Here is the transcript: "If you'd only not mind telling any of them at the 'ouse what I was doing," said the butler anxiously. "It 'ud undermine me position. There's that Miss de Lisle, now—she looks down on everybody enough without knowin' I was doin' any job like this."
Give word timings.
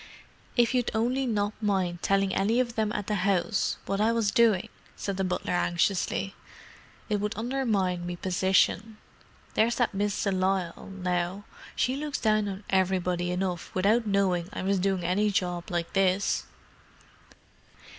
"If 0.57 0.73
you'd 0.73 0.89
only 0.95 1.27
not 1.27 1.53
mind 1.61 2.01
telling 2.01 2.33
any 2.33 2.59
of 2.59 2.73
them 2.73 2.91
at 2.91 3.05
the 3.05 3.19
'ouse 3.23 3.77
what 3.85 4.01
I 4.01 4.11
was 4.11 4.31
doing," 4.31 4.69
said 4.95 5.15
the 5.15 5.23
butler 5.23 5.53
anxiously. 5.53 6.33
"It 7.07 7.21
'ud 7.21 7.33
undermine 7.37 8.07
me 8.07 8.15
position. 8.15 8.97
There's 9.53 9.75
that 9.75 9.93
Miss 9.93 10.23
de 10.23 10.31
Lisle, 10.31 10.89
now—she 10.91 11.95
looks 11.95 12.19
down 12.19 12.47
on 12.49 12.63
everybody 12.71 13.29
enough 13.29 13.69
without 13.75 14.07
knowin' 14.07 14.49
I 14.51 14.63
was 14.63 14.79
doin' 14.79 15.03
any 15.03 15.29
job 15.29 15.69
like 15.69 15.93
this." 15.93 16.45